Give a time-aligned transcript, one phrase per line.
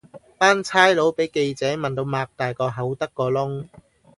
[0.39, 3.67] 班差佬比記者問到擘大個口得個窿